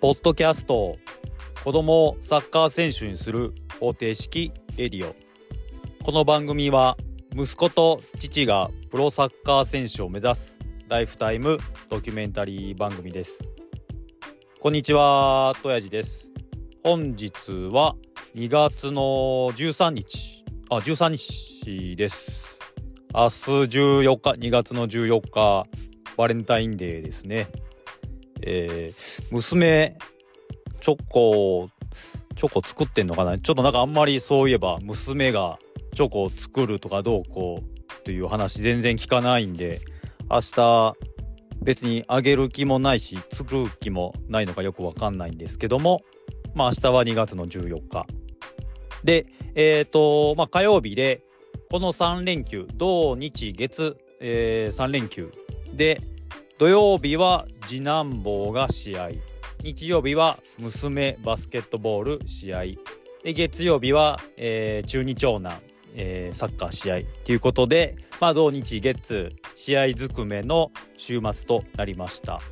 [0.00, 0.96] ポッドキャスト
[1.62, 5.14] 子供をサッカー選手にする方程式レディオ。
[6.02, 6.96] この番組は
[7.36, 10.58] 息子と父がプロサッカー選手を目指す
[10.88, 11.58] ライフタイム
[11.90, 13.46] ドキュメンタリー番組です。
[14.58, 16.30] こんにちはとやじです。
[16.82, 17.34] 本日
[17.70, 17.94] は
[18.34, 19.02] 2月の
[19.52, 20.46] 13日。
[20.70, 22.58] あ13日です。
[23.12, 25.66] 明日14日2月の14日
[26.16, 27.48] バレンタインデーですね。
[28.42, 29.96] えー、娘、
[30.80, 31.68] チョコ、
[32.36, 33.38] チョコ作ってんのかな？
[33.38, 35.58] ちょっとなんかあんまりそういえば娘が
[35.94, 39.80] チョコを作るとかどうこうという話全然聞かないんで、
[40.30, 40.94] 明日
[41.62, 46.02] 別にあげる気もないし、作る気もないのかよくわかんないんですけども、
[46.54, 48.06] まあ明日は2月の14日。
[49.04, 51.22] で、えっ、ー、と、まあ火曜日で、
[51.70, 55.30] この3連休、土日月、えー、3連休
[55.72, 56.00] で、
[56.60, 59.12] 土曜日は次男坊が試合。
[59.64, 62.64] 日曜日は娘バスケットボール試合。
[63.24, 65.58] で月曜日は、えー、中二長男、
[65.94, 72.42] えー、サッカー試合ということで、まあ、土日月試合ずくめの週末となりました。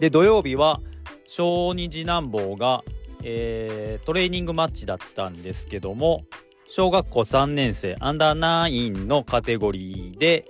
[0.00, 0.80] で土曜日は
[1.26, 2.82] 小児次男坊が、
[3.22, 6.22] えー、トレーニングマッチだったんですけども
[6.66, 10.46] 小学校3年生アンダーナインのカテゴリーで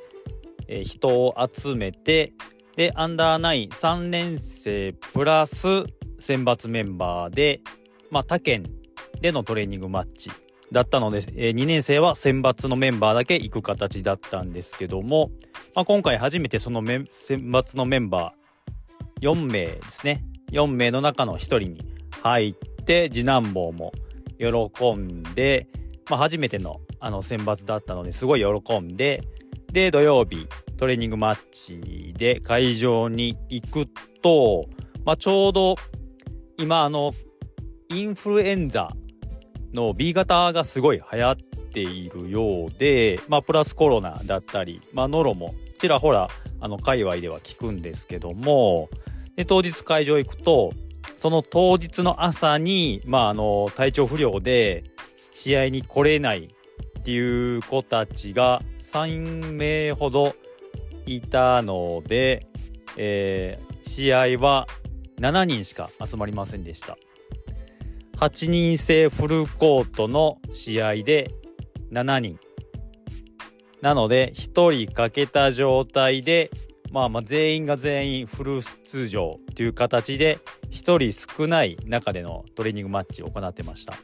[0.68, 2.32] えー、人を集めて、
[2.76, 5.66] で、アンダーナイン3年生プラス
[6.18, 7.60] 選抜メンバーで、
[8.10, 8.64] まあ、他県
[9.20, 10.30] でのトレーニングマッチ
[10.72, 15.30] だったので、えー、2年生は選抜のメンバーだけ行く形だったんですけども、
[15.74, 17.06] まあ、今回初めてその選
[17.50, 20.24] 抜のメンバー4名ですね。
[20.52, 21.86] 4名の中の1人に
[22.22, 23.92] 入って、次男坊も
[24.38, 25.68] 喜んで、
[26.10, 29.22] まあ、初めてのあの選抜だったのですごい喜んで、
[29.76, 33.86] で、土曜日、トレーニングマッチで会場に行く
[34.22, 34.70] と、
[35.04, 35.76] まあ、ちょうど
[36.56, 37.12] 今、あの、
[37.90, 38.88] インフルエンザ
[39.74, 41.36] の B 型がすごい流行っ
[41.74, 48.88] ているようで、まあ、プラスコロナだったり、まあ、ノロもちらほら、あの、界隈では聞くんですけども、
[49.36, 50.72] で、当日会場行くと、
[51.16, 54.84] その当日の朝に、まあ、あの、体調不良で
[55.34, 56.48] 試合に来れない
[57.06, 60.34] っていう子たちが3名ほど
[61.06, 62.48] いたので、
[62.96, 64.66] えー、試合は
[65.20, 66.98] 7人しか集まりませんでした。
[68.16, 71.30] 8人制フルコートの試合で
[71.92, 72.40] 7人。
[73.82, 76.50] なので、1人欠けた状態で、
[76.90, 80.40] まあまあ全員が全員フル出場という形で、
[80.72, 83.94] 1人少ない中でのトレーニングマッチを行ってました。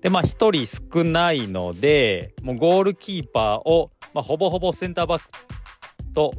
[0.00, 5.28] で、まあ1人少ないので、もうゴールキーパーを、まあ、ほぼほぼセンターバック
[6.14, 6.34] と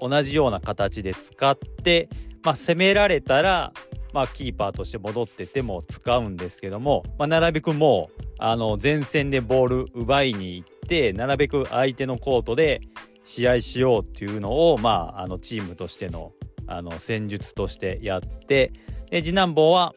[0.00, 2.08] 同じような形で使って、
[2.42, 3.72] まあ、攻められたら、
[4.12, 12.80] まあ、キーパーとして戻ってても使うんですけども、まあ、なるべくもう、あの、前線でボール奪いに行って、なるべく相手のコートで
[13.24, 16.32] 試合しようっていうのを、まあ、あの、チームとしての、
[16.66, 18.72] あの、戦術としてやって、
[19.10, 19.94] で、次男坊は、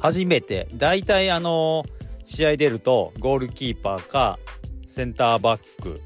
[0.00, 1.84] 初めて、大体あの
[2.24, 4.38] 試合出るとゴールキーパーか
[4.86, 6.00] センターバック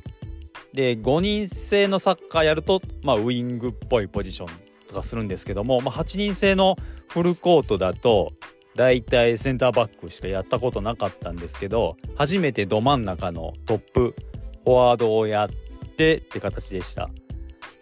[0.73, 4.49] で5人制のサッカーやると、まあ、ウイングっぽいポジション
[4.87, 6.77] とかするんですけども、まあ、8人制の
[7.09, 8.33] フルコートだと
[8.77, 14.15] 大体センターバックしかやったことなかったんですけど初めてど真ん中のトップ
[14.65, 15.49] フォワードをやっ
[15.97, 17.11] てって形でした。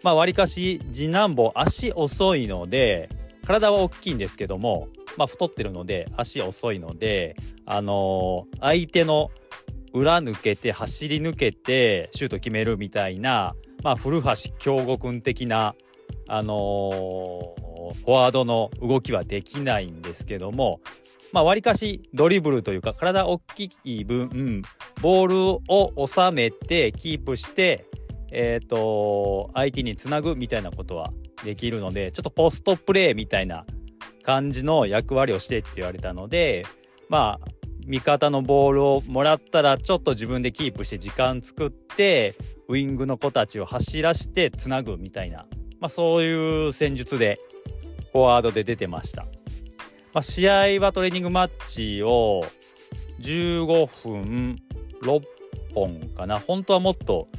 [0.03, 3.09] まあ、わりかし次男坊足遅いので
[3.47, 7.35] 体は大きいんですけどもまあ、太ってるので足遅いので、
[7.65, 9.31] あのー、相手の
[9.93, 15.75] 裏抜けて走り抜けてシュート決めるみたいな、まあ、古橋京吾君的な、
[16.27, 20.81] あのー、フォワードの動きはできないんですけども、
[21.33, 24.61] まあ、割かしドリブルというか体大きい分、
[25.01, 25.37] ボール
[25.67, 27.85] を収めてキープして、
[28.31, 31.11] え、ー、と、相手につなぐみたいなことは
[31.43, 33.65] できるので、ちょっとポストプレーみたいな
[34.27, 36.65] 感じの役割をしてって言われたので
[37.07, 37.47] まあ
[37.87, 42.35] 味方のボールをもらったらちょっと自分でキープして時間作って
[42.67, 45.45] ウイングの子たちを走らしてつなぐみたいな、
[45.79, 47.39] まあ、そういう戦術で
[48.11, 49.23] フォワードで出てました、
[50.13, 52.45] まあ、試合はトレーニングマッチを
[53.21, 54.57] 15分
[55.01, 55.21] 6
[55.73, 56.39] 本かな。
[56.39, 57.29] 本当はもっと,、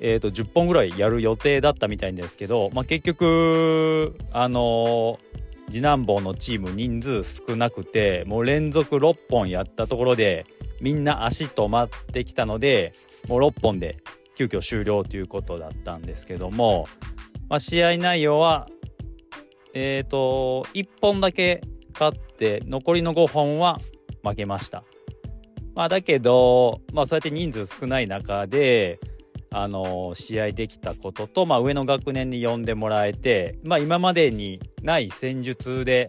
[0.00, 5.30] えー、と10本ぐらいやる予定だったみたいんですけど、まあ、結局あのー
[5.70, 10.44] 次男坊のチーム人数少なくてもう連続6本やったところで
[10.80, 12.92] みんな足止まってきたので
[13.28, 13.98] もう6本で
[14.34, 16.88] 急遽終了ということだったんですけども、
[17.48, 18.68] まあ、試合内容は
[19.72, 21.60] えっ、ー、と1本だけ
[21.92, 23.78] 勝って残りの5本は
[24.24, 24.82] 負けました。
[25.74, 28.98] まあ、だけど、まあ、そうやって人数少ない中で
[29.52, 36.08] あの試合できたことと、まあ、上の学年に呼んでもらえて、まあ、今までにない戦術で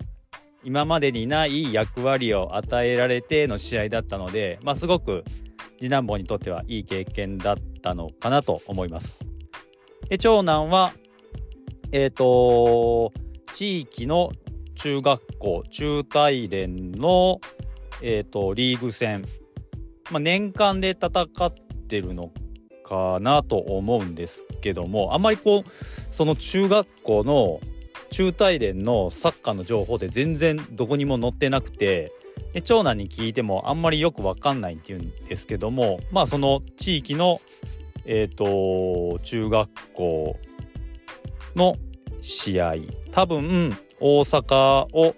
[0.63, 5.23] 今までにない役割を与えられての試合だったので、まあ、すごく
[5.79, 9.25] 次男坊にとってはいい経験だったのかなと思います。
[10.07, 10.93] で長男は
[11.91, 13.11] え、ー、と
[13.53, 14.31] 地域の
[14.75, 17.39] 中学校中大連の、
[18.01, 19.25] えーと、リーグ戦、
[20.09, 21.53] まあ、年間で戦っ
[21.87, 22.31] てるの
[22.91, 25.71] かなと思うんですけどもあんまりこう
[26.13, 27.61] その中学校の
[28.09, 32.11] 中大連のサッカーの情報で全然どこにも載ってなくて
[32.51, 37.39] で長男に聞いてもあんまりよく分かんないっていうんですけどもまあその地域の
[38.05, 40.37] えっ、ー、と中学校
[41.55, 41.77] の
[42.19, 42.73] 試合
[43.11, 45.15] 多分大阪を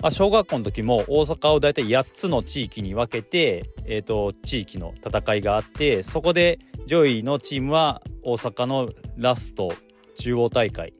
[0.00, 9.72] まあ小学校の時も大阪を大体8つの地域に分けて、えーと、地域の戦いがあってそこで上位のチームは大阪のラスト
[10.18, 10.94] 中央大会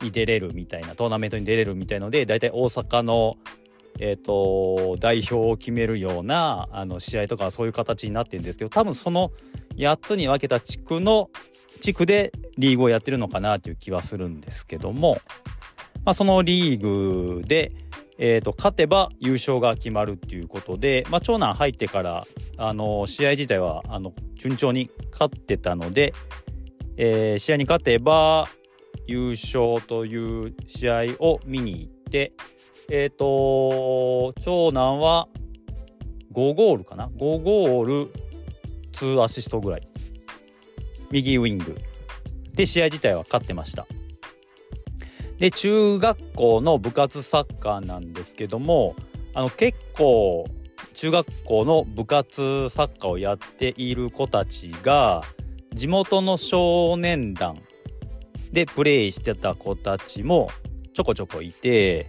[0.00, 3.36] に出れるみたいなトーナメントに出れるみたいので大体大阪の、
[3.98, 9.32] えーと、代表を決めるようなあの試合とかそういう形になってるんですけど多分その
[9.76, 11.30] 8つに分けた地区の
[11.80, 15.18] 地区でリーグをやってるのかなという気はするんですけども、
[16.04, 17.72] まあ、そのリーグで、
[18.18, 22.24] えー、と勝てば優勝が決まるっていうことで、まあ、長男入ってから
[22.56, 26.14] あの試合自体はあの順調に勝ってたので、
[26.96, 28.48] えー、試合に勝てば
[29.06, 32.32] 優勝という試合を見に行って、
[32.90, 35.28] えっ、ー、と、長男は
[36.32, 38.12] 5ゴールかな ?5 ゴール、
[38.92, 39.82] 2アシストぐらい。
[41.10, 41.76] 右ウイング。
[42.54, 43.86] で、試合自体は勝ってました。
[45.38, 48.94] で、中学校の部活サッカーなんですけども、
[49.34, 50.46] あの、結構、
[50.94, 55.22] 中学校の部活サッカーをやっている子たちが、
[55.76, 57.58] 地元の少年団
[58.50, 60.48] でプレイしてた子たちも
[60.94, 62.08] ちょこちょこいて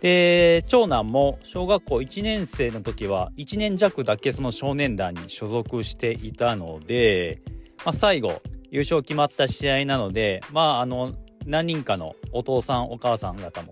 [0.00, 7.42] で長男も小学校1年生の時は1年弱だけその少年団に所属していたので、
[7.84, 8.40] まあ、最後
[8.70, 11.14] 優勝決まった試合なのでまああの
[11.46, 13.68] 何人かのお父さんお母さん方も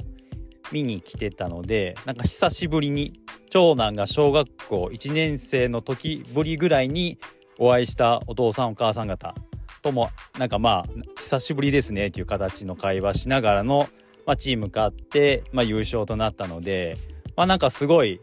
[0.72, 3.20] 見に来てたのでなんか久しぶりに
[3.50, 7.18] 長男が小学校1年生の時ぶりぐらいに
[7.58, 9.34] お会いしたお父さんお母さん方
[9.82, 10.86] ともなんかまあ
[11.18, 13.88] 久しぶりですねっていう形の会話しながらの、
[14.26, 16.96] まあ、チーム勝って、まあ、優勝となったので
[17.36, 18.20] まあなんかすごい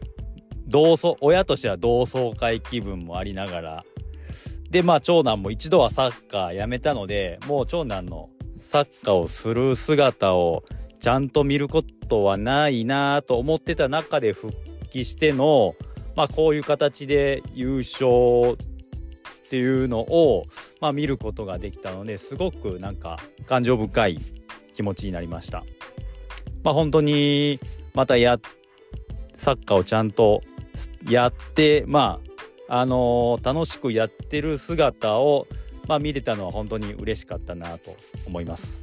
[0.66, 3.84] 同窓親としては同窓会気分もありながら
[4.70, 10.64] でまあ長男も一度はサッカーやめたのでもう長男のサッカーをする姿を
[11.00, 14.54] ちゃんと見ることはないなと思ってた中で復
[14.90, 15.74] 帰しての
[16.14, 18.06] まあこういう形で優勝
[18.52, 20.44] っていうのを、
[20.80, 24.20] まあ、見ることができたのですごくなんか感情深い
[24.74, 25.64] 気持ちになりました。
[26.62, 27.58] まあ、本当に
[27.94, 28.38] またや
[29.34, 30.42] サッカーをちゃんと
[31.08, 32.20] やってま
[32.68, 35.48] ああのー、楽しくやってる姿を、
[35.86, 37.96] まあ、見れたのは本当に嬉しかったなと
[38.26, 38.82] 思います。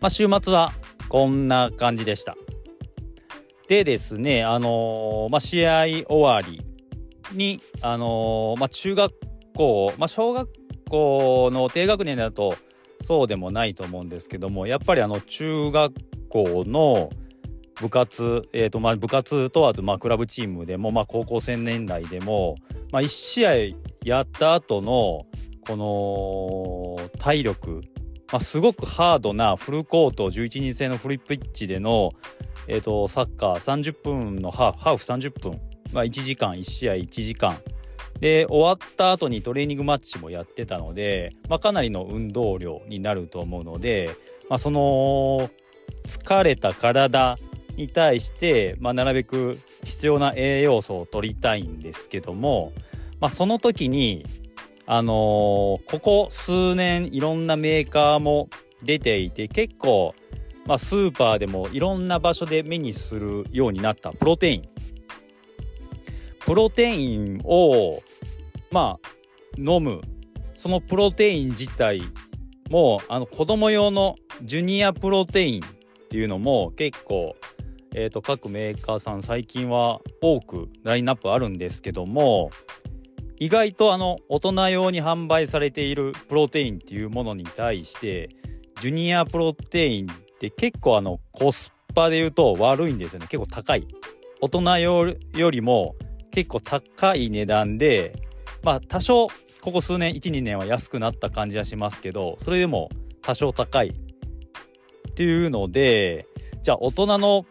[0.00, 0.72] まあ、週末は
[1.08, 2.36] こんな感じでした。
[3.68, 6.64] でですね、あのー、まあ、試合終わり
[7.36, 9.14] に、あのー、まあ、中学
[9.54, 10.48] 校、まあ、小学
[10.88, 12.56] 校の低学年だと
[13.00, 15.94] そうでもないと思うんですけどもやっぱりあの中学
[16.28, 17.10] 校の
[17.80, 22.56] 部活、えーとまあ、部活問わず、まあ、クラブチームでも、まあ、高校生年代でも、
[22.92, 23.54] まあ、1試合
[24.04, 25.26] やった後の
[25.66, 27.82] この体力、
[28.32, 32.12] まあ、すごくハードなフルコート11人制のフリップピッチでの、
[32.66, 35.60] えーと、サッカー30分のハーフハーフ30分。
[35.92, 37.58] まあ、1時間1試合1時間。
[38.20, 44.10] で終わった後にトレーニングマッチもやってたので、まあ、かなりの運動量になると思うので、
[44.48, 45.50] まあ、その
[46.04, 47.36] 疲れた体
[47.78, 52.72] に対して、まあ、なるべく必要な栄養素を取りたいんですけども、
[53.20, 54.26] まあ、その時に
[54.86, 58.48] あのー、ここ数年いろんなメーカーも
[58.82, 60.14] 出ていて結構、
[60.66, 64.62] まあ、スーパーでもいろんな場所で目にするようになったプロテイン。
[66.40, 68.02] プロテインを
[68.70, 69.08] まあ
[69.58, 70.00] 飲む。
[70.56, 72.02] そのプロテイン自体
[72.70, 77.36] もあの子供用のジュニアプロテインっていうのも結構、
[77.94, 82.50] えーと、各メーカーさん最近は多くラインナップあるんですけども
[83.38, 88.30] 意外とあの大人用に販売されているプロテインっていうものに対して
[88.80, 93.26] ジュニアプロテインって結構あのコスパで言うと悪いんですよね。
[93.28, 93.86] 結構高い。
[94.40, 95.96] 大人用よりも
[96.30, 98.14] 結構高い値段で
[98.62, 99.28] まあ多少
[99.60, 102.88] ここ数年12年は安くなった感じはしますけどそれでも
[103.22, 106.26] 多少高いっていうので
[106.62, 107.46] じゃあ大人の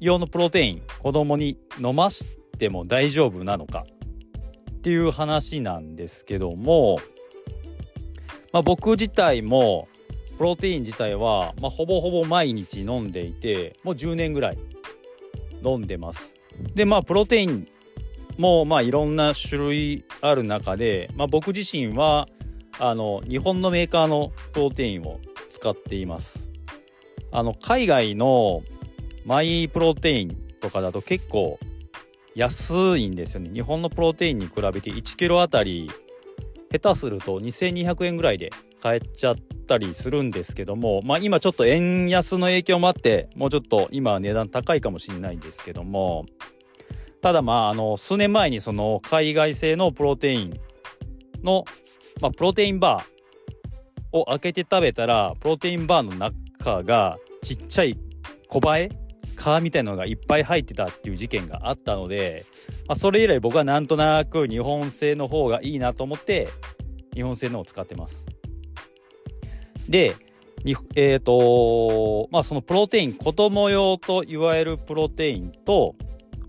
[0.00, 2.26] 用のプロテイン子供に飲まし
[2.58, 3.84] ても大丈夫なのか？
[4.72, 6.98] っていう話なんですけども、
[8.52, 9.88] まあ、僕自体も
[10.36, 14.58] プロテイン自体は、まあ、ほぼほぼ毎日飲んでいてもう10年ぐらい
[15.64, 16.34] 飲んでます。
[16.74, 17.68] でまあプロテイン
[18.36, 22.28] もまあいろんな種類ある中で、まあ、僕自身は
[22.78, 25.18] あの日本のメーカーのプロテインを
[25.50, 26.48] 使っています。
[27.32, 28.62] あの海外の
[29.24, 31.58] マイプロテインとかだと結構
[32.34, 33.50] 安いんですよね。
[33.52, 35.90] 日本のプロテインに比べて1キロあたり
[36.70, 46.26] 下手すると2200円ぐらいで買えちゃったりするんですけどもまあ今ちょっと円安の影響もあってもうちょっと今は値段高いかもしれないんですけども。
[47.20, 50.60] ただまああの数年前にその海外製のプロテイン
[51.42, 51.64] の、
[52.20, 57.98] まあ、プロテインバーを開けて食べたらプロテインバーの中がちっちゃい
[58.48, 59.07] 小映え
[59.38, 62.44] 皮みたいなのがいっぱい入ってたっていう事件があったので、
[62.88, 66.48] まあ、それ以来僕はなんとなく日本製の方がいいなと思って
[67.14, 68.26] 日本製のを使ってます。
[69.88, 70.16] で、
[70.96, 75.94] えっ、ー、とまあそのプロテイン子供用といわゆるプロテインと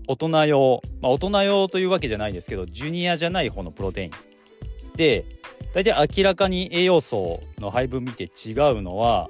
[0.08, 4.10] 大人用、まあ、大人用というわけじゃないですけどジュニアじゃない方のプロテイン
[4.96, 5.24] で
[5.72, 9.28] 大体明らかに栄養素の配分見て違うのは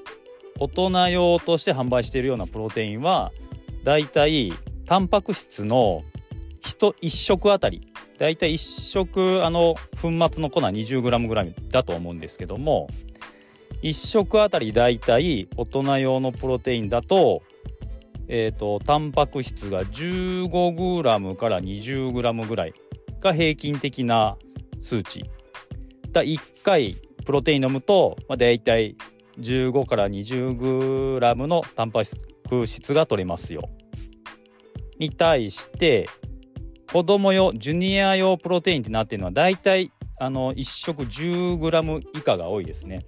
[0.59, 3.31] 大人用として販売しているようなプロテインは
[3.85, 4.53] だいたい
[4.87, 6.03] タンパク質の
[6.63, 7.87] 1 1食あたり。
[8.19, 12.89] だいたい1食あの粉末の粉 20g ぐらいだと思うんですけども。
[13.83, 17.43] 1食あたりだいたい大人用のプロテインだと
[18.29, 22.75] え、ー、とタンパク質が 15g から 20g ぐらい
[23.21, 24.37] が平均的な
[24.81, 25.25] 数値。
[26.13, 26.95] だ1回
[27.25, 28.97] プロテイン飲むと、まあ、だいたい
[29.39, 33.71] 15から 20g のタンパク質ク質が取れますよ。
[34.99, 36.09] に対して
[36.93, 43.07] 子供用ジュニア用プロテインってなってるのはだいたいあの1食 10g 以下が多いですね。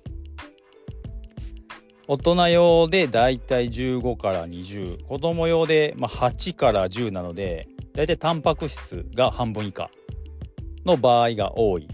[2.09, 9.91] 大人用でだいたい15から20子供用でま8から10なのでだいたいタンパク質が半分以下
[10.85, 11.89] の場合が多い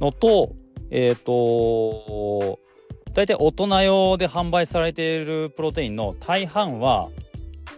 [0.00, 0.54] のと
[0.90, 2.58] えっ、ー、と
[3.16, 7.08] 大体大人用で販売されているプロテインの大半は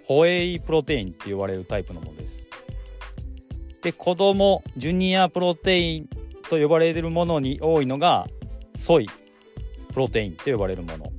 [0.04, 2.48] ホエイプロテインって言われるタイプのものです。
[3.80, 6.08] で子供ジュニアプロテイン
[6.50, 8.26] と呼ばれているものに多いのが
[8.76, 9.08] ソイ
[9.92, 11.12] プロテインと呼ばれるもの。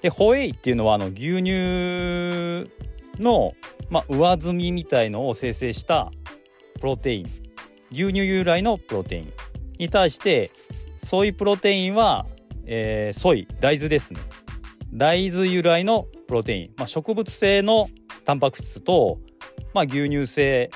[0.00, 2.70] でホエイっていうのはあの牛乳
[3.22, 3.52] の、
[3.90, 6.10] まあ、上澄みみたいのを生成した
[6.80, 7.26] プロテイン
[7.92, 9.32] 牛乳由来のプロテイン
[9.76, 10.50] に対して
[10.96, 12.26] ソイプロテインは、
[12.66, 14.20] えー、ソイ大豆ですね。
[14.92, 17.88] 大豆由来のプロテイン、まあ、植物性の
[18.24, 19.18] タンパク質と、
[19.74, 20.70] まあ、牛乳性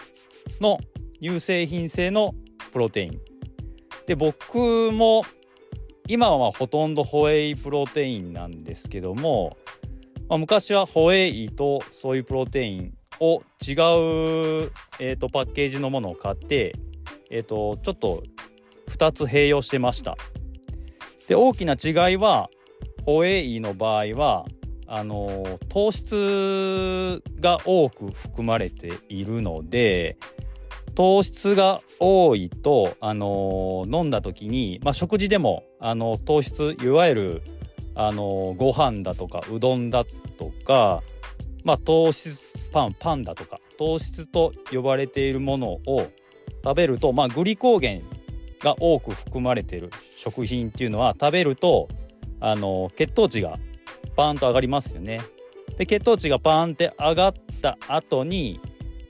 [0.60, 0.78] の
[1.22, 2.34] 乳製品性の
[2.72, 3.20] プロテイン。
[4.06, 5.24] で僕も
[6.08, 9.56] 今はほとんどホエイプロテインなんですけども、
[10.28, 16.74] まあ、昔はホエイとソイプロテインを違う、えー、とパッケージのものを買って、
[17.30, 18.22] えー、とちょっと
[18.88, 20.16] 2つ併用してました。
[21.30, 22.50] で大きな違いは
[23.06, 24.46] ホエイの場合は
[24.88, 30.18] あの糖質が多く含まれているので
[30.96, 37.42] 糖質が多いと、あの飲んだ時に、まあ、食事でも、あの糖質いわゆる、
[37.94, 41.02] あのご飯だとかうどんだとか、
[41.62, 42.40] まあ、糖質
[42.72, 46.08] パンパンだとか糖質と呼ばれているものを
[46.64, 48.02] 食べると、まあ、グリコーゲン
[48.60, 51.88] が多く含まれている食品っていうのは食べると
[52.40, 53.58] あの血糖値が
[54.16, 55.20] パーンと上がりますよね。
[55.76, 58.60] で血糖値がパーンって上がった後に、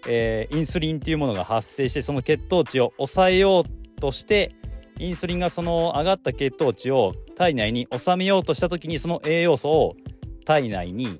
[0.07, 4.55] えー、インスリンっていうものが発生してその血糖値を抑えようとして
[4.99, 9.97] インスリンがその上がった血糖値を体内に収めようとした時にその栄養素を
[10.45, 11.19] 体内に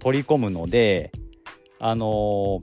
[0.00, 1.12] 取り込むので
[1.78, 2.60] あのー、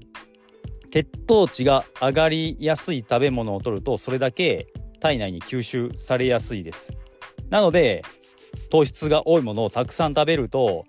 [0.90, 4.68] 血糖値が上がりやすい食べ物を取るとそれだけ
[5.06, 6.92] 体内に吸収されやすいです。
[7.52, 8.02] なので
[8.72, 10.86] 糖質が多いものをたくさん食べると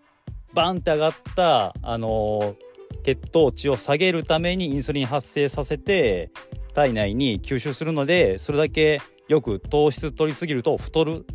[0.55, 2.55] バンって上がった、あのー、
[3.03, 6.31] 血糖値を下げるためにインスリン発生させて
[6.73, 11.27] 体内に吸収するのでそれだけよく糖質取りすぎると太る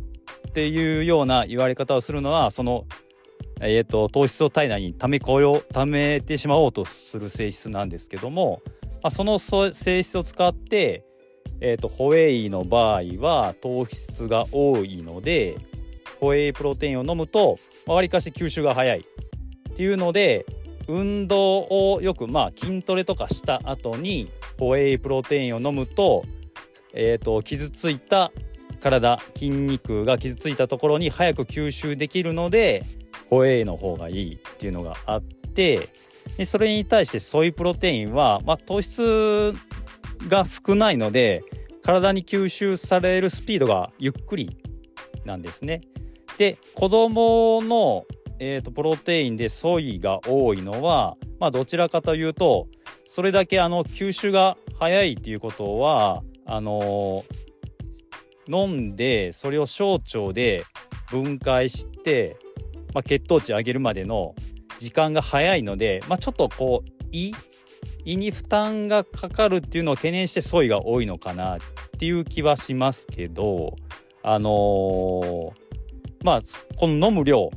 [0.48, 2.86] っていうような言われ方をするのはその
[3.60, 8.60] えーと、糖質を体内に溜めこよう溜めてしまおうとする性質なんですけども、
[9.04, 11.04] まあ、その性質を使って、
[11.64, 15.56] えーと、ホエイの場合は糖質が多いので
[16.18, 20.44] ホエイプロテインを飲むとわりかし吸収が早いっていうので
[20.88, 24.28] 運動をよくまあ筋トレとかした後に
[24.58, 26.24] ホエイプロテインを飲むと,、
[26.92, 28.32] えーと傷ついた
[28.80, 32.84] 体筋肉が傷ついたところに早く吸収できるので
[33.30, 35.88] ホエイの方がいいっていうのがあって
[36.36, 39.54] でそれに対してソイプロテインは、まあ、糖質
[40.28, 41.42] が少ないので
[41.82, 44.56] 体に吸収されるスピードがゆっくり
[45.24, 45.80] なんですね。
[46.38, 48.04] で子供の、
[48.38, 52.68] えーと、プロテインでソイが多いのは、まあ、どちらかというと
[53.06, 57.24] それだけあの吸収が早いっていうことはあの
[58.48, 60.64] 飲んでそれを小腸で
[61.10, 62.38] 分解して、
[62.94, 64.34] まあ、血糖値上げるまでの
[64.78, 67.32] 時間が早いので、まあ、ちょっとこう胃
[68.04, 71.58] 胃に負担がかかるっていうのを懸念してソイが多いのかなっ
[71.98, 73.76] ていう気はしますけど
[74.22, 75.52] あのー、
[76.22, 76.40] まあ
[76.76, 77.50] この飲む量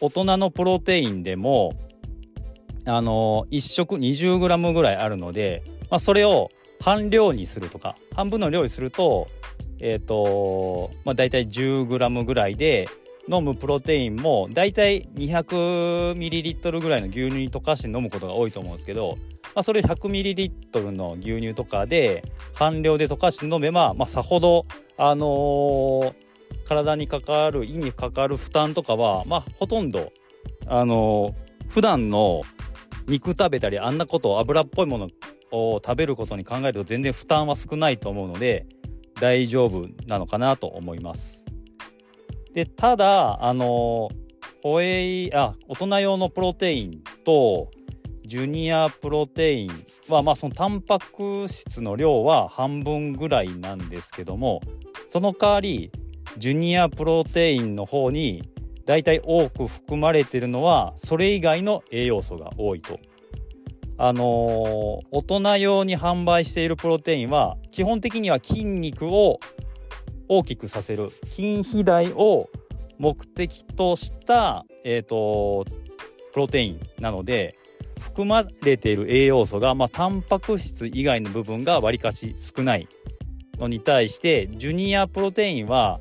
[0.00, 1.72] 大人のプロテインでも
[2.86, 9.28] あのー、1食 20g ぐらいあるので、まあ、それを半量にするとか半分の量にすると
[9.80, 12.88] えっ、ー、とまあ大体 10g ぐらいで
[13.30, 19.18] 飲むプロテインも大体 200ml ぐらいの牛乳に溶かして飲むことが多いと思うんですけど、
[19.54, 24.66] まあ、それ 100ml の牛乳とかで半量で溶かして飲めば、まあ、さほど、
[24.96, 26.14] あのー、
[26.66, 30.12] 体にかかる胃にかかる負担とかは、まあ、ほとんど、
[30.66, 32.42] あのー、普段の
[33.06, 35.08] 肉食べたりあんなこと油っぽいもの
[35.50, 38.66] を食べることに考えると全然負担は少ないと思うので
[39.20, 41.44] 大丈夫なのかなと思います。
[42.54, 44.08] でただあの
[44.62, 47.70] ホエイあ大人用のプロテインと
[48.30, 49.70] ジュニアプロテイン
[50.08, 54.60] はまあそのタンパク質の量は半分ぐらいなんですけども
[55.08, 55.90] その代わり
[56.38, 58.48] ジュニアプロテインの方に
[58.86, 63.00] だいたい多く含まれてるのはそれ以外の栄養素が多いと。
[63.98, 64.26] あのー、
[65.10, 69.40] 大人用に販売しているプロテインは基本的には筋肉を
[70.28, 72.48] 大きくさせる筋肥大を
[72.96, 75.64] 目的とした、えーと、
[76.32, 77.58] プロテインなので
[78.00, 82.88] 含まれている栄養素が、まあ、タンパク質以外の部分がわりかし少ない
[83.58, 86.00] のに対してジュニアプロテインは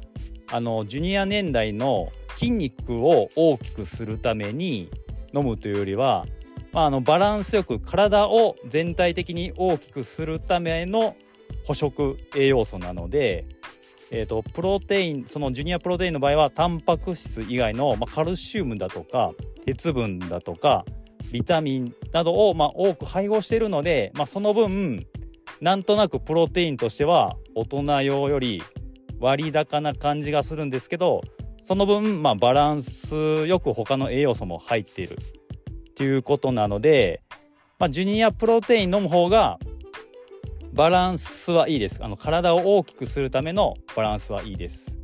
[0.51, 4.89] あのジュニア年代の筋肉を大きくするために
[5.33, 6.25] 飲むというよりは、
[6.71, 11.17] まあ、あのバランスよく体を全体的に大きくするための
[11.65, 13.45] 捕食栄養素なので
[14.11, 19.33] えーと、プロテインそのジュニアプロテインの場合はタンパク質以外の、まあ、カルシウムだとか
[19.65, 20.83] 鉄分だとか
[21.31, 25.05] ビタミンなどを、まあ、多く配合しているので、まあ、その分
[25.61, 28.63] なんとなくプロテインとしては大人用より
[29.19, 31.21] 割高な感じがするんですけど
[31.63, 33.15] その分、まあ、バランス
[33.45, 37.21] よく他の栄養素も入っているっていうことなので、
[37.77, 39.59] まあ、ジュニアプロテイン飲む方が
[40.71, 41.99] バランスはいいです。
[42.01, 44.97] あの体を大きくするためのバランスはいいです。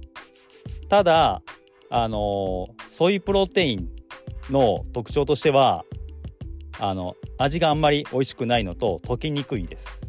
[0.88, 1.42] ただ
[1.90, 3.90] あのソイプロテイン
[4.50, 5.84] の特徴としては
[6.80, 10.02] あの味があんまり美味しくないのと溶けにくいです。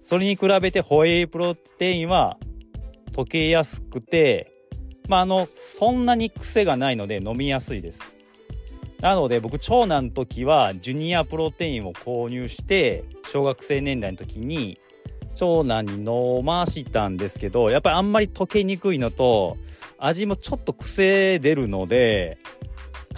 [0.00, 2.38] それに比べてホエイプロテインは
[3.12, 4.52] 溶けやすくて
[5.08, 8.16] まああのそんなに癖がないので飲みやすいです。
[9.00, 14.78] なので僕長男の時はジュニアプロテインを購入して小学生年代の時に
[15.38, 19.56] 長男に飲ましたんですけど、やっぱりあんまり溶けにくいのと、
[19.96, 22.38] 味もちょっと癖出るので、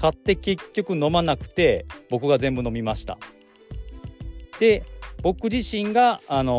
[0.01, 3.19] 買って結局飲まなくて、僕が全部飲みました。
[4.59, 4.85] で、
[5.23, 6.53] 僕自身が、あの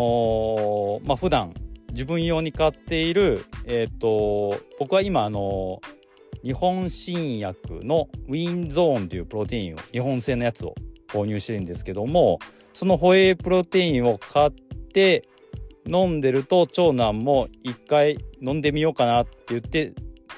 [1.04, 1.54] ー、まあ、普段
[1.92, 10.76] 自分用に買っている、えっ、ー、と、僕は今、あのー、日本新薬のウィンゾーンというプロテインを、日本製のやつを
[11.08, 12.38] 購入してるんですけども、
[12.74, 14.52] そのホエイプロテインを買っ
[14.94, 15.28] て、
[15.88, 19.94] 飲んでると長男も一回飲んでみようかなって言って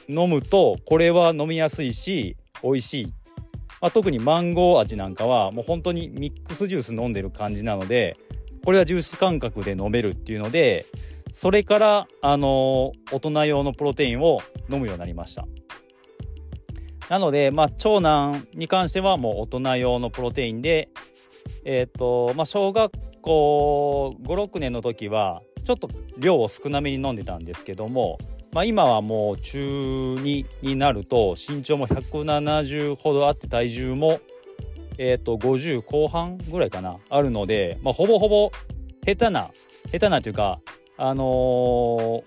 [0.08, 3.14] 飲むとこれは飲みやすいし美味しい、
[3.82, 8.18] まあ、特にマンゴー味なんかはもう本当にミックスジュース飲んでる感じなので
[8.66, 10.86] これはジュース感覚で飲めるっていうので
[11.32, 15.48] それからあの大人用のプロテインを飲むようになりました。
[17.10, 20.90] なのでまあ長男に関してはもう大人用のプロテインで
[21.66, 28.18] えっ、ー、とまあ小学校56年の時はちょっと量を少なめに飲んでたんですけども、
[28.52, 34.20] まあ、今はもう中2になると身長も170ほどあって体重も、
[34.98, 38.52] えー、と50後半ぐらいかなあるので、まあ、ほぼほぼ
[39.06, 39.50] 下手な
[39.92, 40.60] 下手なというか
[40.98, 42.24] あのー、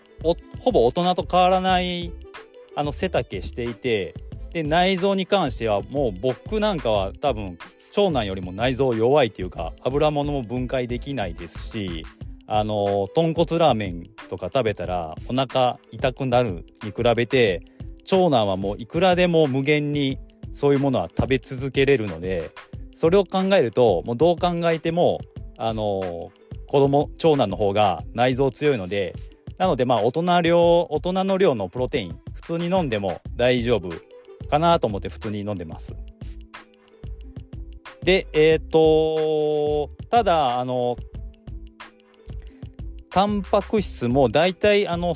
[0.61, 2.12] ほぼ大人と変わらない
[2.75, 4.14] あの背丈していて
[4.53, 7.59] で内臓に関してはもう僕なんかは多分
[7.90, 12.05] 長男よりも内臓弱いというか油物も分解できないですし
[12.46, 17.62] あの豚骨ラーメンとか食べたらお腹痛くなるに比べて
[18.04, 20.18] 長男はもういくらでも無限に
[20.52, 22.52] そういうものは食べ続けれるので
[22.94, 25.20] それを考えるともうどう考えても
[25.59, 26.30] あの
[26.68, 29.14] 子供長男の方が内臓強いので
[29.59, 33.90] なのでまあ大人量大人の量のプロテイン普通に飲んでも大丈夫
[34.48, 35.94] かなと思って普通に飲んでます。
[38.02, 40.96] でえっ、とただあの
[43.16, 45.14] タンパク質も大体あの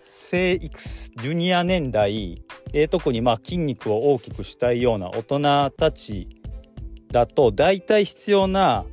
[0.00, 6.26] 生育ジュニア年代、えー、特にまあ筋肉を大きくしたいような大人たち
[7.12, 8.86] だと大体必要な、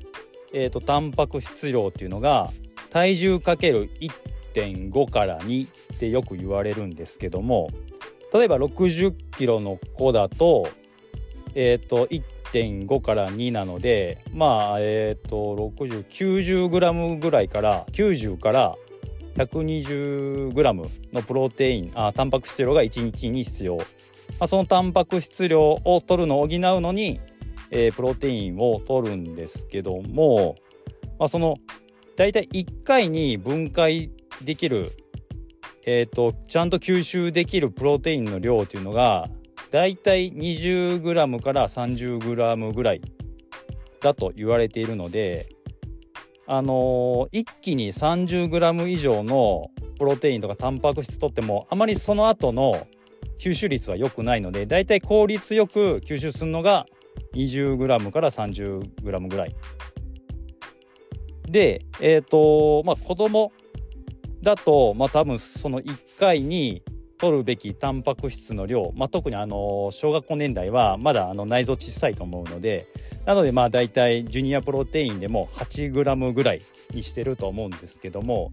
[0.53, 2.49] えーと、タンパク質量っていうのが
[2.89, 3.89] 体重かける
[4.53, 7.69] 1.5から2ってよく言われるんですけども
[8.33, 10.67] 例えば60キロの子だと,、
[11.53, 12.07] えーと
[12.55, 18.75] 1.5から2なのでまあえっ、ー、と6090グラムぐらいから90から
[19.35, 23.83] 120グラムのプロテインあタンパク質量が1日に必要、ま
[24.41, 27.19] あ、そのタンパク質量を取るのを補うのに、
[27.69, 30.55] えー、プロテインを取るんですけども、
[31.19, 31.57] まあ、その
[32.15, 34.09] 大体1回に分解
[34.41, 34.91] できる
[35.87, 39.29] えーと、ちゃんと吸収できるプロテインの量というのが
[39.71, 43.01] だいたい 20g から 30g ぐらい
[44.01, 45.49] だと言われているので
[46.47, 52.87] あのー、一気に 30g 以上のプロテインとかタンパク質とってもあまりその後の
[53.39, 56.85] 吸収率は良くないのでだいたい効率よく吸収するのが
[57.33, 59.55] 20g から 30g ぐらい。
[61.49, 63.51] でえっ、ー、とまあ子供
[64.41, 66.83] だとまあ多分その1回に
[67.17, 72.87] 取るべきタンパク質の量、まあ、特にあの小学校年代はまだあの内臓小さいと思うので
[73.25, 78.51] なのでまあ大体ジュニアプロテインでも 8g ぐらいにしてると思うんですけども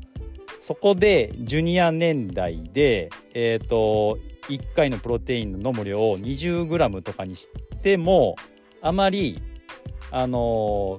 [0.61, 7.49] そこでジュニア年代で、えーと、1回のプロテインの飲む量を 20g とかにし
[7.83, 8.37] ても
[8.81, 9.43] あまり
[10.13, 10.99] あの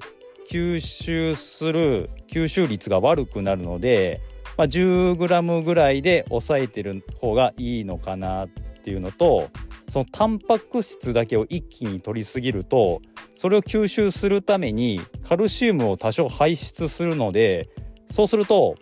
[0.49, 4.21] 吸収する吸収率が悪くなるので
[4.57, 8.49] まあ、10g ぐらいで抑えてる方がいいのかなっ
[8.83, 9.49] ていうのと
[9.89, 13.01] そのタンパク質だけを一気に取りすぎると
[13.35, 17.69] それを吸収するためにカルシウムを多少排出するので
[18.11, 18.75] そうすると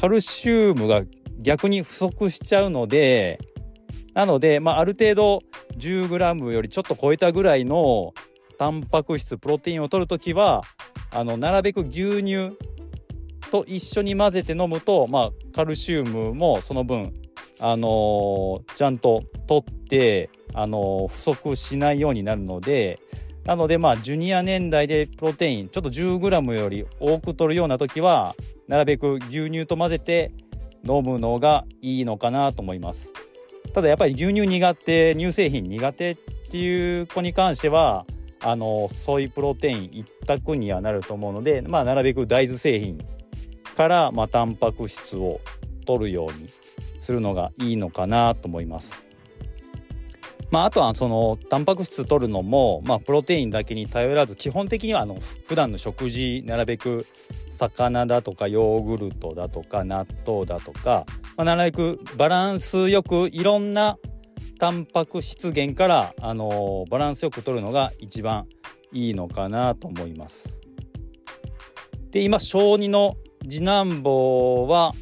[0.00, 1.02] カルシウムが
[1.40, 3.38] 逆に不足しちゃうので
[4.14, 5.40] なので、まあ、ある程度
[5.76, 8.14] 10g よりちょっと超えたぐらいの
[8.58, 10.62] タンパク質プロテインを取るときは
[11.10, 12.56] あのなるべく牛乳
[13.56, 17.14] と一緒に混ぜて飲むと、まあ、カルシウムもその分、
[17.58, 23.00] あのー、ちゃんと取って、あのー、不足しないようになるので
[23.44, 28.34] なのでまあジュニア年代でプロテインちょっと 10g より多く取るような時は
[28.68, 30.32] なるべく牛乳と混ぜて
[30.86, 33.12] 飲むのがいいのかなと思います。
[33.72, 36.16] ただやっぱり牛乳苦手乳製品苦手っ
[36.50, 38.04] ていう子に関しては
[38.40, 42.98] あのソイプロテイン一択にはなると思うのでまあなるべく大豆製品
[43.76, 45.40] から、まあ、タンパク質を
[45.86, 46.48] 取るように
[46.98, 49.04] するのがいいのかなと思います。
[50.50, 57.04] まあ、あとはそのタンパク質取るのも、まあ、プロテインだけに頼らず基本的にはあの普段の食事なるべく
[57.50, 61.04] 魚だとかヨーグルトだとか納豆だとか、
[61.36, 63.98] まあ、なるべくバランスよくいろんな
[64.58, 68.46] タンパク質源から、あのバランスよく取るのが一番
[68.92, 70.56] いいのかなと思います。
[72.10, 73.16] で今小児の
[73.48, 74.92] 次男坊は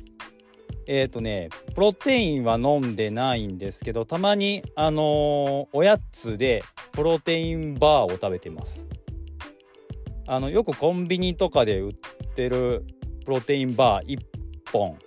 [0.87, 8.87] えっ、ー、とねプロテインは飲んでないんですけどたまにあのー、おやつでプロテインバーを食べてます。
[10.27, 11.95] あのよくコンビニとかで売っ
[12.35, 12.87] てる
[13.27, 14.19] プロテインバー1
[14.73, 14.99] 本。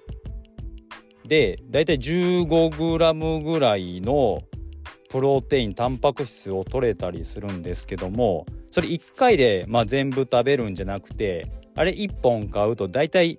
[1.25, 4.39] でだいたい 15g ぐらいの
[5.09, 13.37] プロテインタンパク質を取れたりするんですけどもそれ1回で、まあ、全部食べるんじゃなくてあれ1本買うと大体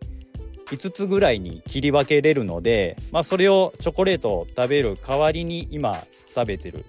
[0.66, 5.98] 5つぐらいに切り分けれるので、まあ、それをチョコレートを食べる代わりに今
[6.34, 6.84] 食べてる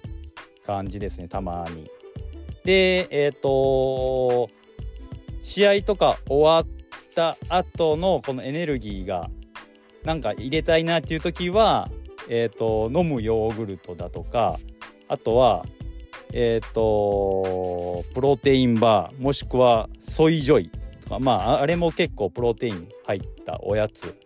[0.64, 1.90] 感じですねたまに。
[2.64, 4.48] でえっ、ー、と
[5.42, 6.66] 試合とか終わっ
[7.14, 9.28] た後のこのエネルギーが
[10.04, 11.90] なんか入れたいなっていう時は、
[12.28, 14.58] えーと、飲むヨーグルトだとか
[15.08, 15.64] あとは
[16.32, 20.70] えっ、ー、とプロテインバーもしくはソイジョイ
[21.10, 24.18] かまああれも結構プロテイン入ったおやつ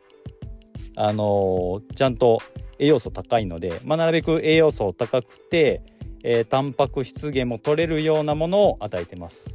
[0.97, 2.41] あのー、ちゃんと
[2.79, 5.83] 栄養素高いので、まあ、なるべく栄養素高くて、
[6.23, 9.51] えー、タンパク質源も取れるようなものを与えてます。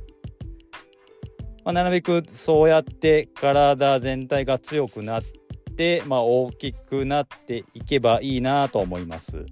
[1.63, 5.23] まあ、なるべくそうやって体全体が強くなっ
[5.75, 9.45] て、まあ、大きくなっていけばいいなと思います。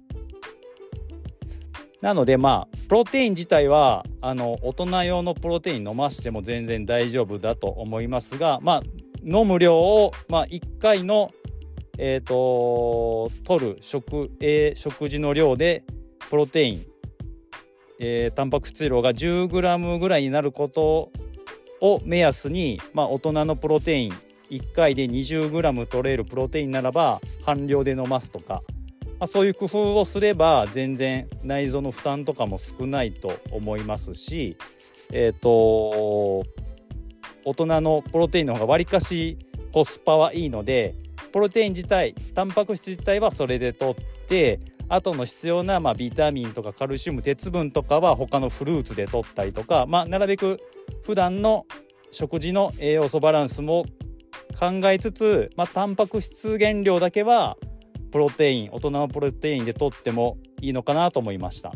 [2.00, 8.82] なのでまあプロテイン自体はあの大人用のプロテイン飲ましても全然大丈夫だと思いますがまあ
[9.24, 11.32] 飲む量を、まあ、1回の
[12.00, 15.82] えーと、取る食,、えー、食事の量で
[16.30, 16.86] プロテイン、
[17.98, 21.10] えー、タンパク質量が 10g ぐらいになること
[21.80, 24.12] を目安に、まあ、大人のプロテイン
[24.48, 28.62] 1回で 20g 取れるプロテインならば半量で飲ますとか、
[29.18, 34.56] まあ、そういう工夫をすれば全然内臓の負担とかも少ないと思いますし
[35.12, 35.50] え、ー、と
[37.44, 39.38] 大人のプロテインの方がわりかし
[39.72, 40.94] コスパはいいので
[41.32, 43.96] プロテイン自体タンパク質自体はそれで取っ
[44.28, 50.60] てあとの必要な、まあ、ビタミンとかカルシウム鉄分とかは他のフルーツで取ったりとか、まあ、なるべく
[51.02, 51.66] 普段の
[52.10, 53.84] 食事の栄養素バランスも
[54.58, 57.58] 考えつつ、まあ、タンパク質原料だけは
[58.10, 61.72] プロテイン大人のプロテインで取ってもいいのかなと思いました。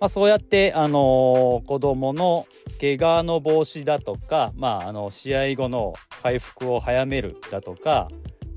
[0.00, 2.46] まあ、そうやって、あのー、子供の
[2.80, 8.08] 怪我の防止だとか、まあ、あの試合後の回復を早めるだとか、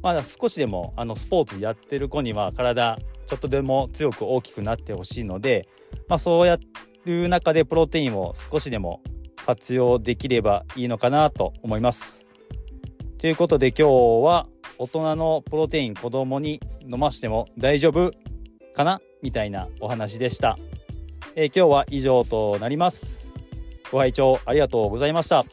[0.03, 5.67] まあ、少しでもあのスポーツやってる子には体ちょっとでも強く大きくなってほしいので、
[6.07, 6.59] まあ、そうや
[7.05, 9.01] いう中でプロテインを少しでも
[9.45, 12.20] 活用できればいいのかなと思います。
[13.21, 13.83] ということで今日
[14.25, 14.47] は
[14.79, 16.59] 大人のプロテイン子供に
[16.91, 18.13] 飲ましても大丈夫
[18.73, 20.57] かなみたいなお話でした。
[21.35, 23.29] えー、今日は以上となります。
[23.91, 25.45] ご拝聴ありがとうございました。